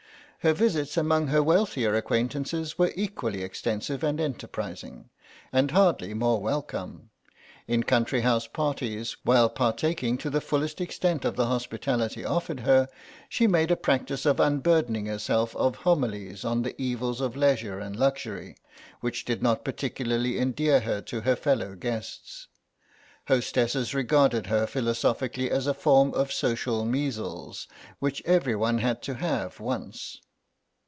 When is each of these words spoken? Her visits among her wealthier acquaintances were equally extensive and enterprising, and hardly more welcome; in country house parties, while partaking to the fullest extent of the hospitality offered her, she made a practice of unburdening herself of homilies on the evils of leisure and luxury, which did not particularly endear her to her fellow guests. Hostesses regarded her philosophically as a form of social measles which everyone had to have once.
Her 0.43 0.53
visits 0.53 0.97
among 0.97 1.27
her 1.27 1.43
wealthier 1.43 1.93
acquaintances 1.93 2.75
were 2.75 2.91
equally 2.95 3.43
extensive 3.43 4.03
and 4.03 4.19
enterprising, 4.19 5.11
and 5.53 5.69
hardly 5.69 6.15
more 6.15 6.41
welcome; 6.41 7.11
in 7.67 7.83
country 7.83 8.21
house 8.21 8.47
parties, 8.47 9.15
while 9.21 9.49
partaking 9.51 10.17
to 10.17 10.31
the 10.31 10.41
fullest 10.41 10.81
extent 10.81 11.25
of 11.25 11.35
the 11.35 11.45
hospitality 11.45 12.25
offered 12.25 12.61
her, 12.61 12.89
she 13.29 13.45
made 13.45 13.69
a 13.69 13.75
practice 13.75 14.25
of 14.25 14.39
unburdening 14.39 15.05
herself 15.05 15.55
of 15.57 15.75
homilies 15.75 16.43
on 16.43 16.63
the 16.63 16.73
evils 16.81 17.21
of 17.21 17.37
leisure 17.37 17.77
and 17.77 17.95
luxury, 17.95 18.57
which 18.99 19.25
did 19.25 19.43
not 19.43 19.63
particularly 19.63 20.39
endear 20.39 20.79
her 20.79 21.01
to 21.01 21.21
her 21.21 21.35
fellow 21.35 21.75
guests. 21.75 22.47
Hostesses 23.27 23.93
regarded 23.93 24.47
her 24.47 24.65
philosophically 24.65 25.51
as 25.51 25.67
a 25.67 25.75
form 25.75 26.11
of 26.15 26.33
social 26.33 26.83
measles 26.83 27.67
which 27.99 28.23
everyone 28.25 28.79
had 28.79 29.03
to 29.03 29.13
have 29.13 29.59
once. 29.59 30.19